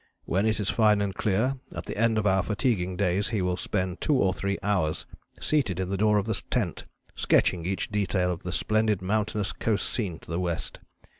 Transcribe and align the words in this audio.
When 0.25 0.47
it 0.47 0.59
is 0.59 0.71
fine 0.71 0.99
and 0.99 1.13
clear, 1.13 1.57
at 1.75 1.85
the 1.85 1.95
end 1.95 2.17
of 2.17 2.25
our 2.25 2.41
fatiguing 2.41 2.97
days 2.97 3.29
he 3.29 3.39
will 3.43 3.55
spend 3.55 4.01
two 4.01 4.15
or 4.15 4.33
three 4.33 4.57
hours 4.63 5.05
seated 5.39 5.79
in 5.79 5.89
the 5.89 5.95
door 5.97 6.17
of 6.17 6.25
the 6.25 6.41
tent, 6.49 6.87
sketching 7.15 7.67
each 7.67 7.91
detail 7.91 8.31
of 8.31 8.41
the 8.41 8.51
splendid 8.51 9.03
mountainous 9.03 9.53
coast 9.53 9.87
scene 9.87 10.17
to 10.17 10.31
the 10.31 10.39
west. 10.39 10.79